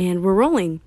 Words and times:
And 0.00 0.24
we're 0.24 0.32
rolling. 0.32 0.80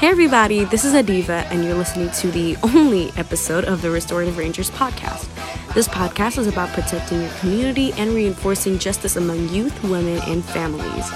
Hey, 0.00 0.08
everybody, 0.08 0.64
this 0.64 0.84
is 0.84 0.92
Adiva, 0.92 1.46
and 1.52 1.62
you're 1.62 1.76
listening 1.76 2.10
to 2.10 2.32
the 2.32 2.56
only 2.64 3.12
episode 3.16 3.64
of 3.64 3.80
the 3.80 3.92
Restorative 3.92 4.36
Rangers 4.36 4.72
podcast. 4.72 5.32
This 5.72 5.86
podcast 5.86 6.36
is 6.36 6.48
about 6.48 6.70
protecting 6.70 7.22
your 7.22 7.30
community 7.34 7.92
and 7.92 8.10
reinforcing 8.10 8.80
justice 8.80 9.14
among 9.14 9.50
youth, 9.50 9.80
women, 9.84 10.20
and 10.26 10.44
families. 10.44 11.08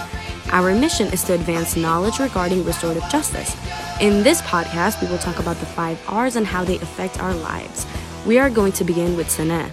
Our 0.52 0.76
mission 0.76 1.08
is 1.08 1.24
to 1.24 1.34
advance 1.34 1.74
knowledge 1.74 2.20
regarding 2.20 2.64
restorative 2.64 3.02
justice. 3.10 3.56
In 4.00 4.22
this 4.22 4.40
podcast, 4.42 5.02
we 5.02 5.08
will 5.08 5.18
talk 5.18 5.40
about 5.40 5.56
the 5.56 5.66
five 5.66 6.00
R's 6.06 6.36
and 6.36 6.46
how 6.46 6.62
they 6.62 6.76
affect 6.76 7.18
our 7.18 7.34
lives. 7.34 7.84
We 8.26 8.38
are 8.38 8.48
going 8.48 8.70
to 8.74 8.84
begin 8.84 9.16
with 9.16 9.26
Sanaa. 9.26 9.72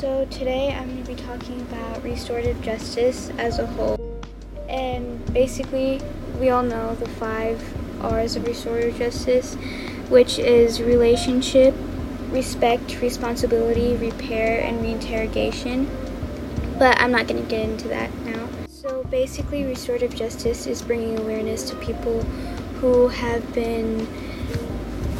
So, 0.00 0.24
today 0.32 0.74
I'm 0.74 0.88
going 0.88 1.04
to 1.04 1.14
be 1.14 1.22
talking 1.22 1.60
about 1.60 2.02
restorative 2.02 2.60
justice 2.60 3.30
as 3.38 3.60
a 3.60 3.66
whole. 3.66 4.20
And 4.68 5.24
basically, 5.32 6.02
we 6.38 6.50
all 6.50 6.62
know 6.62 6.94
the 6.94 7.08
five 7.08 7.60
R's 8.02 8.36
of 8.36 8.46
restorative 8.46 8.96
justice, 8.96 9.54
which 10.08 10.38
is 10.38 10.80
relationship, 10.80 11.74
respect, 12.30 13.00
responsibility, 13.00 13.96
repair, 13.96 14.60
and 14.60 14.80
reinterrogation. 14.80 15.88
But 16.78 17.00
I'm 17.00 17.10
not 17.10 17.26
going 17.26 17.42
to 17.42 17.48
get 17.48 17.68
into 17.68 17.88
that 17.88 18.14
now. 18.24 18.48
So 18.68 19.02
basically, 19.04 19.64
restorative 19.64 20.14
justice 20.14 20.66
is 20.66 20.80
bringing 20.80 21.18
awareness 21.18 21.68
to 21.70 21.76
people 21.76 22.22
who 22.80 23.08
have 23.08 23.52
been 23.52 24.06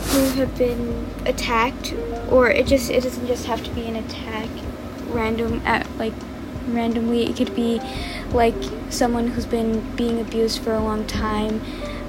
who 0.08 0.30
have 0.30 0.56
been 0.56 1.06
attacked, 1.26 1.92
or 2.30 2.48
it 2.50 2.66
just 2.66 2.90
it 2.90 3.02
doesn't 3.02 3.26
just 3.26 3.46
have 3.46 3.62
to 3.64 3.70
be 3.72 3.86
an 3.86 3.96
attack, 3.96 4.48
random 5.08 5.60
at 5.64 5.86
like 5.98 6.14
randomly. 6.74 7.24
It 7.24 7.36
could 7.36 7.54
be 7.54 7.80
like 8.32 8.54
someone 8.90 9.28
who's 9.28 9.46
been 9.46 9.80
being 9.96 10.20
abused 10.20 10.60
for 10.60 10.74
a 10.74 10.80
long 10.80 11.06
time. 11.06 11.60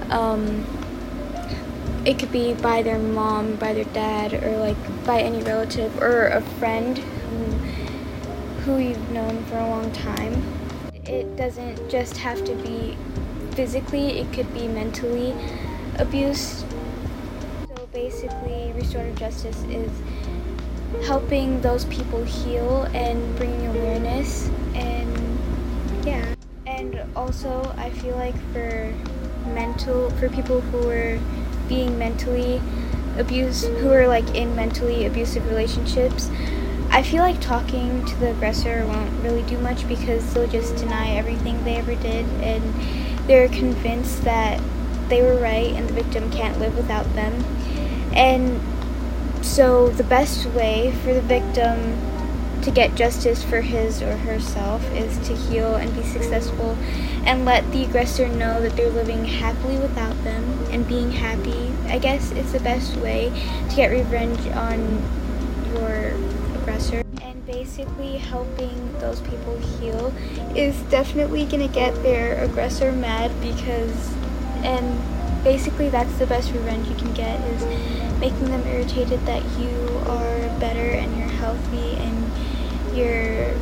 Um, 0.09 0.65
it 2.05 2.17
could 2.17 2.31
be 2.31 2.53
by 2.53 2.81
their 2.81 2.99
mom, 2.99 3.55
by 3.55 3.73
their 3.73 3.83
dad, 3.85 4.33
or 4.33 4.57
like 4.57 5.05
by 5.05 5.19
any 5.21 5.41
relative 5.43 6.01
or 6.01 6.27
a 6.27 6.41
friend 6.41 6.97
who, 6.97 7.45
who 8.61 8.77
you've 8.77 9.11
known 9.11 9.43
for 9.45 9.57
a 9.57 9.67
long 9.67 9.91
time. 9.91 10.41
It 11.05 11.35
doesn't 11.35 11.89
just 11.89 12.17
have 12.17 12.43
to 12.45 12.55
be 12.55 12.97
physically, 13.51 14.19
it 14.19 14.31
could 14.31 14.53
be 14.53 14.67
mentally 14.67 15.35
abused. 15.97 16.65
So 17.67 17.87
basically, 17.91 18.71
restorative 18.75 19.17
justice 19.17 19.61
is 19.63 19.91
helping 21.03 21.61
those 21.61 21.85
people 21.85 22.23
heal 22.23 22.83
and 22.93 23.35
bringing 23.35 23.67
awareness 23.67 24.49
and 24.73 25.39
yeah. 26.05 26.35
And 26.65 27.01
also, 27.15 27.73
I 27.77 27.89
feel 27.89 28.15
like 28.15 28.35
for 28.53 28.93
mental, 29.53 30.09
for 30.11 30.29
people 30.29 30.61
who 30.61 30.89
are 30.89 31.19
being 31.67 31.97
mentally 31.97 32.61
abused, 33.17 33.65
who 33.65 33.91
are 33.91 34.07
like 34.07 34.35
in 34.35 34.55
mentally 34.55 35.05
abusive 35.05 35.45
relationships, 35.47 36.29
I 36.91 37.03
feel 37.03 37.21
like 37.21 37.39
talking 37.39 38.05
to 38.05 38.15
the 38.17 38.31
aggressor 38.31 38.85
won't 38.85 39.23
really 39.23 39.43
do 39.43 39.57
much 39.59 39.87
because 39.87 40.33
they'll 40.33 40.47
just 40.47 40.75
deny 40.77 41.15
everything 41.15 41.63
they 41.63 41.75
ever 41.75 41.95
did 41.95 42.25
and 42.41 43.27
they're 43.27 43.49
convinced 43.49 44.23
that 44.23 44.59
they 45.07 45.21
were 45.21 45.39
right 45.39 45.71
and 45.73 45.87
the 45.87 45.93
victim 45.93 46.31
can't 46.31 46.57
live 46.59 46.75
without 46.75 47.05
them. 47.13 47.33
And 48.13 48.59
so, 49.41 49.89
the 49.89 50.03
best 50.03 50.45
way 50.47 50.93
for 51.03 51.13
the 51.13 51.21
victim 51.21 51.97
to 52.61 52.71
get 52.71 52.95
justice 52.95 53.41
for 53.43 53.61
his 53.61 54.01
or 54.01 54.17
herself 54.17 54.83
is 54.91 55.17
to 55.27 55.35
heal 55.35 55.75
and 55.75 55.93
be 55.95 56.03
successful 56.03 56.77
and 57.25 57.45
let 57.45 57.69
the 57.71 57.83
aggressor 57.85 58.27
know 58.27 58.61
that 58.61 58.75
they're 58.75 58.89
living 58.89 59.23
happily 59.23 59.77
without 59.77 60.23
them 60.23 60.43
and 60.71 60.87
being 60.87 61.11
happy. 61.11 61.71
I 61.87 61.99
guess 61.99 62.31
it's 62.31 62.51
the 62.51 62.59
best 62.59 62.95
way 62.97 63.31
to 63.69 63.75
get 63.75 63.91
revenge 63.91 64.39
on 64.49 64.79
your 65.73 66.13
aggressor. 66.59 67.03
And 67.21 67.45
basically, 67.45 68.17
helping 68.17 68.99
those 68.99 69.21
people 69.21 69.57
heal 69.57 70.13
is 70.55 70.75
definitely 70.91 71.45
to 71.47 71.67
get 71.69 71.95
their 72.03 72.43
aggressor 72.43 72.91
mad 72.91 73.31
because, 73.41 74.13
and 74.63 75.18
basically, 75.43 75.89
that's 75.89 76.13
the 76.17 76.25
best 76.25 76.51
revenge 76.51 76.87
you 76.87 76.95
can 76.95 77.13
get 77.13 77.39
is 77.51 78.19
making 78.19 78.45
them 78.45 78.65
irritated 78.67 79.19
that 79.25 79.43
you 79.59 79.97
are 80.07 80.59
better 80.59 80.91
and 80.91 81.17
you're 81.17 81.27
healthy 81.27 81.95
and 81.97 82.97
you're 82.97 83.53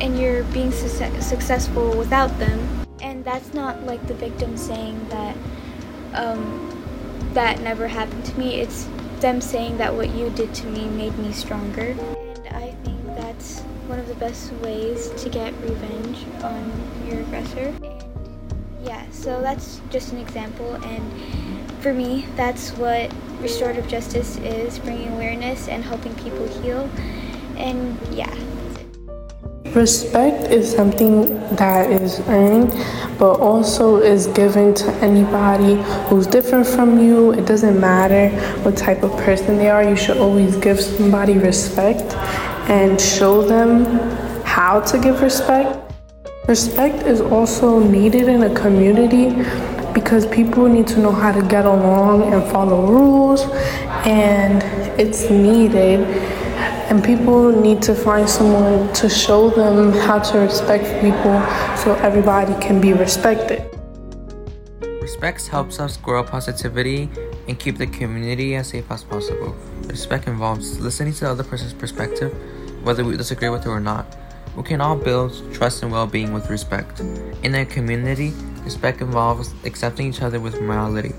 and 0.00 0.18
you're 0.18 0.44
being 0.44 0.70
su- 0.70 1.20
successful 1.20 1.96
without 1.96 2.36
them. 2.38 2.86
And 3.00 3.24
that's 3.24 3.52
not 3.52 3.82
like 3.84 4.06
the 4.06 4.14
victim 4.14 4.56
saying 4.56 5.08
that 5.08 5.36
um, 6.14 7.30
that 7.34 7.60
never 7.60 7.88
happened 7.88 8.24
to 8.26 8.38
me. 8.38 8.60
It's 8.60 8.88
them 9.20 9.40
saying 9.40 9.78
that 9.78 9.94
what 9.94 10.14
you 10.14 10.30
did 10.30 10.54
to 10.54 10.66
me 10.68 10.86
made 10.88 11.16
me 11.18 11.32
stronger. 11.32 11.96
And 11.98 12.56
i 12.56 12.70
think 12.84 13.04
that's 13.16 13.60
one 13.88 13.98
of 13.98 14.06
the 14.06 14.14
best 14.14 14.52
ways 14.54 15.08
to 15.22 15.28
get 15.28 15.52
revenge 15.62 16.24
on 16.42 17.08
your 17.08 17.20
aggressor 17.20 17.74
yeah 18.84 19.04
so 19.10 19.40
that's 19.40 19.80
just 19.90 20.12
an 20.12 20.18
example 20.18 20.74
and 20.84 21.72
for 21.80 21.92
me 21.92 22.26
that's 22.36 22.70
what 22.72 23.12
restorative 23.40 23.86
justice 23.88 24.36
is 24.38 24.78
bringing 24.78 25.12
awareness 25.12 25.68
and 25.68 25.84
helping 25.84 26.14
people 26.16 26.46
heal 26.62 26.88
and 27.58 27.98
yeah. 28.12 28.32
Respect 29.74 30.50
is 30.50 30.72
something 30.72 31.38
that 31.56 31.90
is 31.90 32.20
earned, 32.20 32.70
but 33.18 33.38
also 33.38 33.98
is 33.98 34.26
given 34.28 34.72
to 34.74 34.90
anybody 35.04 35.74
who's 36.08 36.26
different 36.26 36.66
from 36.66 36.98
you. 36.98 37.32
It 37.32 37.44
doesn't 37.44 37.78
matter 37.78 38.30
what 38.62 38.76
type 38.76 39.02
of 39.02 39.12
person 39.18 39.58
they 39.58 39.68
are, 39.68 39.84
you 39.84 39.94
should 39.94 40.16
always 40.16 40.56
give 40.56 40.80
somebody 40.80 41.36
respect 41.36 42.14
and 42.70 42.98
show 42.98 43.42
them 43.42 43.84
how 44.44 44.80
to 44.80 44.98
give 44.98 45.20
respect. 45.20 45.87
Respect 46.48 47.06
is 47.06 47.20
also 47.20 47.78
needed 47.78 48.26
in 48.26 48.42
a 48.42 48.54
community 48.54 49.28
because 49.92 50.26
people 50.26 50.66
need 50.66 50.86
to 50.86 50.98
know 50.98 51.12
how 51.12 51.30
to 51.30 51.42
get 51.46 51.66
along 51.66 52.32
and 52.32 52.42
follow 52.50 52.86
rules, 52.86 53.42
and 54.06 54.62
it's 54.98 55.28
needed 55.28 56.00
and 56.88 57.04
people 57.04 57.52
need 57.52 57.82
to 57.82 57.94
find 57.94 58.26
someone 58.26 58.90
to 58.94 59.10
show 59.10 59.50
them 59.50 59.92
how 59.92 60.18
to 60.18 60.38
respect 60.38 60.84
people 61.02 61.38
so 61.76 61.92
everybody 61.96 62.54
can 62.66 62.80
be 62.80 62.94
respected. 62.94 63.62
Respect 65.02 65.46
helps 65.48 65.78
us 65.78 65.98
grow 65.98 66.24
positivity 66.24 67.10
and 67.46 67.58
keep 67.58 67.76
the 67.76 67.86
community 67.86 68.54
as 68.54 68.68
safe 68.68 68.90
as 68.90 69.04
possible. 69.04 69.54
Respect 69.82 70.26
involves 70.26 70.80
listening 70.80 71.12
to 71.12 71.20
the 71.20 71.30
other 71.30 71.44
person's 71.44 71.74
perspective, 71.74 72.34
whether 72.84 73.04
we 73.04 73.18
disagree 73.18 73.50
with 73.50 73.66
it 73.66 73.68
or 73.68 73.80
not. 73.80 74.16
We 74.58 74.64
can 74.64 74.80
all 74.80 74.96
build 74.96 75.40
trust 75.52 75.84
and 75.84 75.92
well 75.92 76.08
being 76.08 76.32
with 76.32 76.50
respect. 76.50 76.98
In 77.44 77.54
a 77.54 77.64
community, 77.64 78.32
respect 78.64 79.00
involves 79.00 79.54
accepting 79.64 80.08
each 80.08 80.20
other 80.20 80.40
with 80.40 80.60
morality. 80.60 81.12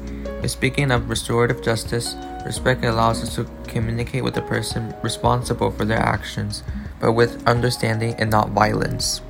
Speaking 0.46 0.92
of 0.92 1.10
restorative 1.10 1.64
justice, 1.64 2.16
respect 2.46 2.84
allows 2.84 3.24
us 3.24 3.36
to 3.36 3.48
communicate 3.66 4.26
with 4.26 4.34
the 4.34 4.42
person 4.42 4.94
responsible 5.04 5.72
for 5.72 5.86
their 5.86 6.00
actions, 6.00 6.64
but 7.00 7.14
with 7.14 7.42
understanding 7.48 8.14
and 8.16 8.30
not 8.30 8.50
violence. 8.50 9.22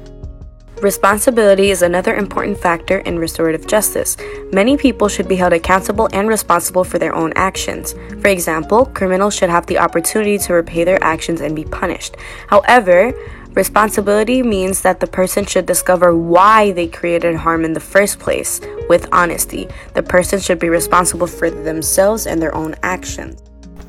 Responsibility 0.81 1.72
is 1.72 1.81
another 1.81 2.16
important 2.16 2.58
factor 2.58 3.00
in 3.00 3.19
restorative 3.19 3.68
justice. 3.68 4.16
Many 4.53 4.78
people 4.78 5.09
should 5.09 5.28
be 5.28 5.36
held 5.36 5.52
accountable 5.52 6.08
and 6.14 6.30
responsible 6.30 6.86
for 6.86 6.98
their 6.98 7.14
own 7.14 7.34
actions. 7.36 7.94
For 8.22 8.30
example, 8.30 8.86
criminals 8.86 9.36
should 9.36 9.50
have 9.50 9.66
the 9.66 9.78
opportunity 9.78 10.38
to 10.38 10.53
repay 10.53 10.86
their 10.86 11.03
actions 11.03 11.42
and 11.42 11.53
be 11.53 11.66
punished. 11.66 12.16
However, 12.48 13.14
responsibility 13.54 14.42
means 14.44 14.82
that 14.82 15.00
the 15.00 15.08
person 15.08 15.46
should 15.46 15.66
discover 15.66 16.16
why 16.16 16.72
they 16.72 16.88
created 16.88 17.36
harm 17.36 17.66
in 17.66 17.74
the 17.74 17.80
first 17.80 18.20
place 18.20 18.62
with 18.88 19.08
honesty. 19.12 19.68
The 19.94 20.04
person 20.04 20.40
should 20.40 20.60
be 20.60 20.69
responsible 20.69 21.28
for 21.28 21.50
themselves 21.50 22.28
and 22.28 22.42
their 22.42 22.56
own 22.56 22.75
actions. 22.84 23.42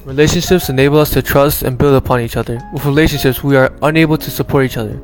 Relationships 0.05 0.71
enable 0.71 0.99
us 0.99 1.11
to 1.11 1.23
trust 1.23 1.63
and 1.63 1.77
build 1.77 1.95
upon 1.95 2.21
each 2.21 2.37
other. 2.37 2.61
With 2.73 2.87
relationships, 2.87 3.45
we 3.45 3.57
are 3.57 3.73
unable 3.83 4.17
to 4.17 4.31
support 4.31 4.65
each 4.65 4.79
other. 4.79 5.01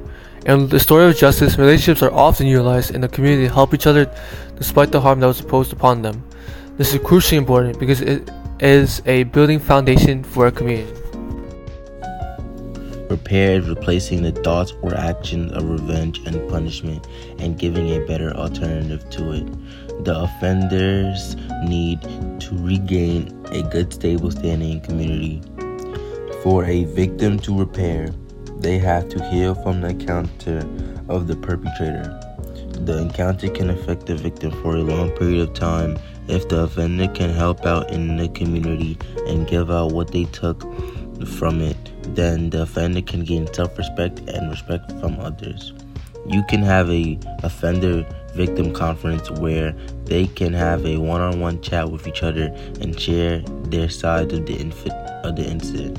In 0.47 0.69
restorative 0.69 1.19
justice, 1.19 1.59
relationships 1.59 2.03
are 2.03 2.13
often 2.13 2.47
utilized 2.47 2.95
in 2.95 3.01
the 3.01 3.09
community 3.09 3.49
to 3.49 3.53
help 3.53 3.75
each 3.75 3.87
other 3.87 4.11
despite 4.57 4.93
the 4.93 5.01
harm 5.01 5.21
that 5.21 5.27
was 5.27 5.41
imposed 5.41 5.73
upon 5.73 6.03
them. 6.03 6.25
This 6.79 6.95
is 6.95 7.01
crucially 7.01 7.37
important 7.37 7.79
because 7.79 8.01
it 8.01 8.31
is 8.61 9.03
a 9.07 9.25
building 9.25 9.59
foundation 9.59 10.23
for 10.23 10.47
a 10.47 10.53
community. 10.53 10.93
Repair 13.17 13.61
is 13.61 13.67
replacing 13.67 14.21
the 14.21 14.31
thoughts 14.31 14.75
or 14.83 14.95
actions 14.95 15.51
of 15.53 15.65
revenge 15.71 16.21
and 16.27 16.47
punishment 16.51 17.07
and 17.39 17.59
giving 17.59 17.89
a 17.93 18.07
better 18.07 18.37
alternative 18.37 19.09
to 19.09 19.33
it. 19.33 20.05
The 20.05 20.21
offenders 20.21 21.35
need 21.65 22.03
to 22.03 22.51
regain 22.53 23.35
a 23.53 23.63
good, 23.63 23.91
stable 23.95 24.31
standing 24.31 24.73
in 24.73 24.81
community. 24.83 25.41
For 26.43 26.67
a 26.67 26.85
victim 26.85 27.39
to 27.39 27.59
repair, 27.59 28.11
they 28.59 28.77
have 28.81 29.09
to 29.09 29.31
heal 29.31 29.55
from 29.55 29.81
the 29.81 29.89
encounter 29.89 30.59
of 31.09 31.27
the 31.27 31.37
perpetrator. 31.37 32.21
The 32.85 32.99
encounter 32.99 33.49
can 33.49 33.71
affect 33.71 34.05
the 34.05 34.17
victim 34.17 34.51
for 34.61 34.77
a 34.77 34.83
long 34.83 35.11
period 35.13 35.49
of 35.49 35.55
time 35.55 35.99
if 36.29 36.47
the 36.51 36.65
offender 36.65 37.09
can 37.09 37.31
help 37.31 37.65
out 37.65 37.91
in 37.91 38.19
the 38.19 38.29
community 38.29 38.99
and 39.27 39.49
give 39.49 39.71
out 39.71 39.93
what 39.93 40.13
they 40.13 40.25
took 40.25 40.61
from 41.25 41.63
it, 41.63 41.77
then 42.15 42.51
the 42.51 42.63
offender 42.63 43.03
can 43.03 43.25
gain 43.25 43.53
self-respect 43.53 44.21
and 44.29 44.51
respect 44.51 44.91
from 45.01 45.19
others. 45.21 45.73
You 46.29 46.43
can 46.45 46.63
have 46.63 46.91
a 46.91 47.19
offender 47.43 48.07
victim 48.35 48.73
conference 48.73 49.31
where 49.31 49.73
they 50.05 50.27
can 50.27 50.53
have 50.53 50.85
a 50.85 50.99
one-on-one 50.99 51.63
chat 51.63 51.91
with 51.91 52.07
each 52.07 52.23
other 52.23 52.55
and 52.81 52.99
share 52.99 53.41
their 53.65 53.89
side 53.89 54.33
of 54.33 54.47
the, 54.47 54.59
inf- 54.59 54.87
of 55.25 55.37
the 55.37 55.45
incident. 55.45 55.99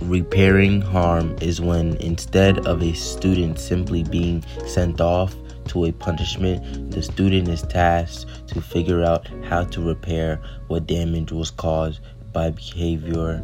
Repairing 0.00 0.80
harm 0.80 1.36
is 1.40 1.60
when 1.60 1.96
instead 1.96 2.66
of 2.66 2.82
a 2.82 2.92
student 2.92 3.58
simply 3.58 4.02
being 4.02 4.44
sent 4.66 5.00
off 5.00 5.34
to 5.68 5.84
a 5.84 5.92
punishment, 5.92 6.90
the 6.90 7.02
student 7.02 7.48
is 7.48 7.62
tasked 7.62 8.48
to 8.48 8.60
figure 8.60 9.02
out 9.02 9.28
how 9.44 9.64
to 9.64 9.80
repair 9.80 10.40
what 10.66 10.86
damage 10.86 11.30
was 11.30 11.50
caused 11.52 12.00
by 12.32 12.50
behavior 12.50 13.42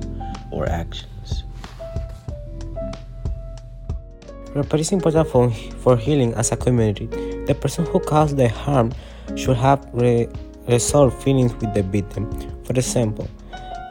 or 0.50 0.68
actions. 0.68 1.44
Repair 4.54 4.80
is 4.80 4.92
important 4.92 5.28
for, 5.28 5.50
for 5.50 5.96
healing 5.96 6.34
as 6.34 6.52
a 6.52 6.56
community. 6.56 7.06
The 7.46 7.54
person 7.54 7.86
who 7.86 8.00
caused 8.00 8.36
the 8.36 8.48
harm 8.48 8.92
should 9.36 9.56
have 9.56 9.86
re- 9.92 10.28
resolved 10.66 11.22
feelings 11.22 11.54
with 11.54 11.74
the 11.74 11.82
victim. 11.82 12.28
For 12.64 12.72
example, 12.72 13.28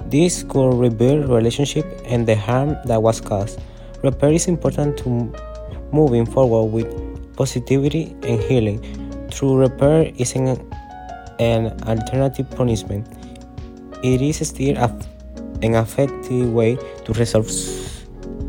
this 0.08 0.44
could 0.44 0.74
rebuild 0.74 1.30
relationship 1.30 1.86
and 2.06 2.28
the 2.28 2.36
harm 2.36 2.76
that 2.86 3.02
was 3.02 3.22
caused. 3.22 3.60
Repair 4.04 4.32
is 4.32 4.48
important 4.48 4.98
to 5.00 5.34
moving 5.92 6.26
forward 6.26 6.72
with 6.72 7.36
positivity 7.36 8.16
and 8.24 8.42
healing. 8.42 8.80
True 9.30 9.58
repair 9.58 10.12
is 10.18 10.34
an, 10.36 10.60
an 11.40 11.68
alternative 11.88 12.50
punishment. 12.52 13.08
It 14.04 14.22
is 14.22 14.48
still 14.48 14.78
a, 14.78 14.90
an 15.64 15.74
effective 15.74 16.54
way 16.54 16.76
to 17.06 17.14
resolve 17.14 17.50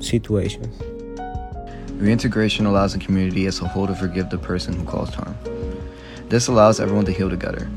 situations. 0.01 0.83
Reintegration 1.95 2.67
allows 2.67 2.93
the 2.93 2.99
community 2.99 3.47
as 3.47 3.61
a 3.61 3.67
whole 3.67 3.87
to 3.87 3.95
forgive 3.95 4.31
the 4.31 4.39
person 4.39 4.75
who 4.75 4.85
caused 4.85 5.15
harm. 5.15 5.37
This 6.29 6.49
allows 6.49 6.81
everyone 6.81 7.07
to 7.07 7.13
heal 7.13 7.31
together. 7.31 7.69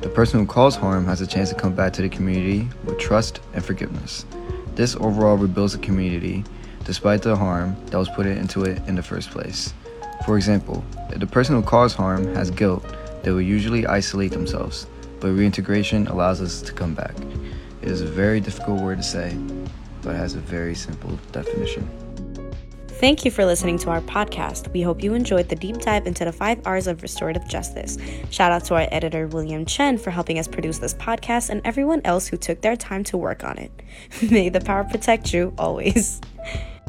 The 0.00 0.08
person 0.08 0.40
who 0.40 0.46
caused 0.46 0.80
harm 0.80 1.04
has 1.04 1.20
a 1.20 1.26
chance 1.26 1.50
to 1.50 1.54
come 1.54 1.74
back 1.74 1.92
to 1.92 2.02
the 2.02 2.08
community 2.08 2.66
with 2.84 2.98
trust 2.98 3.40
and 3.52 3.62
forgiveness. 3.62 4.24
This 4.74 4.96
overall 4.96 5.36
rebuilds 5.36 5.74
the 5.74 5.78
community 5.78 6.42
despite 6.84 7.20
the 7.22 7.36
harm 7.36 7.76
that 7.86 7.98
was 7.98 8.08
put 8.08 8.26
into 8.26 8.64
it 8.64 8.80
in 8.88 8.94
the 8.94 9.02
first 9.02 9.30
place. 9.30 9.74
For 10.24 10.36
example, 10.36 10.82
if 11.10 11.20
the 11.20 11.26
person 11.26 11.54
who 11.54 11.62
caused 11.62 11.96
harm 11.96 12.34
has 12.34 12.50
guilt, 12.50 12.84
they 13.22 13.30
will 13.30 13.42
usually 13.42 13.86
isolate 13.86 14.32
themselves, 14.32 14.86
but 15.20 15.32
reintegration 15.32 16.06
allows 16.08 16.40
us 16.40 16.62
to 16.62 16.72
come 16.72 16.94
back. 16.94 17.14
It 17.82 17.88
is 17.88 18.00
a 18.00 18.06
very 18.06 18.40
difficult 18.40 18.80
word 18.80 18.98
to 18.98 19.02
say, 19.02 19.36
but 20.02 20.16
has 20.16 20.34
a 20.34 20.40
very 20.40 20.74
simple 20.74 21.18
definition. 21.32 21.88
Thank 23.00 23.24
you 23.24 23.30
for 23.30 23.46
listening 23.46 23.78
to 23.78 23.88
our 23.88 24.02
podcast. 24.02 24.70
We 24.74 24.82
hope 24.82 25.02
you 25.02 25.14
enjoyed 25.14 25.48
the 25.48 25.56
deep 25.56 25.78
dive 25.78 26.06
into 26.06 26.26
the 26.26 26.32
five 26.32 26.60
R's 26.66 26.86
of 26.86 27.00
restorative 27.00 27.48
justice. 27.48 27.96
Shout 28.28 28.52
out 28.52 28.64
to 28.66 28.74
our 28.74 28.86
editor, 28.92 29.26
William 29.26 29.64
Chen, 29.64 29.96
for 29.96 30.10
helping 30.10 30.38
us 30.38 30.46
produce 30.46 30.78
this 30.78 30.92
podcast 30.92 31.48
and 31.48 31.62
everyone 31.64 32.02
else 32.04 32.26
who 32.26 32.36
took 32.36 32.60
their 32.60 32.76
time 32.76 33.02
to 33.04 33.16
work 33.16 33.42
on 33.42 33.56
it. 33.56 33.72
May 34.30 34.50
the 34.50 34.60
power 34.60 34.84
protect 34.84 35.32
you 35.32 35.54
always. 35.56 36.20